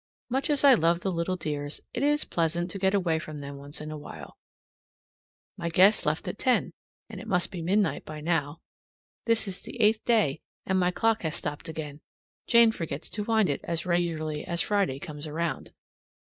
Much 0.29 0.49
as 0.49 0.63
I 0.63 0.73
love 0.73 1.01
the 1.01 1.11
little 1.11 1.35
dears, 1.35 1.79
it 1.93 2.01
is 2.01 2.25
pleasant 2.25 2.71
to 2.71 2.79
get 2.79 2.95
away 2.95 3.19
from 3.19 3.37
them 3.37 3.57
once 3.57 3.79
in 3.79 3.91
a 3.91 3.97
while. 3.99 4.39
My 5.57 5.69
guests 5.69 6.07
left 6.07 6.27
at 6.27 6.39
ten, 6.39 6.71
and 7.07 7.21
it 7.21 7.27
must 7.27 7.51
be 7.51 7.61
midnight 7.61 8.03
by 8.03 8.19
now. 8.19 8.61
(This 9.27 9.47
is 9.47 9.61
the 9.61 9.79
eighth 9.79 10.03
day, 10.03 10.41
and 10.65 10.79
my 10.79 10.89
clock 10.89 11.21
has 11.21 11.35
stopped 11.35 11.69
again; 11.69 12.01
Jane 12.47 12.71
forgets 12.71 13.11
to 13.11 13.23
wind 13.23 13.47
it 13.47 13.61
as 13.63 13.85
regularly 13.85 14.43
as 14.43 14.59
Friday 14.61 14.97
comes 14.97 15.27
around.) 15.27 15.71